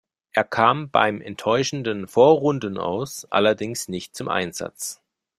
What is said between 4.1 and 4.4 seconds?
zum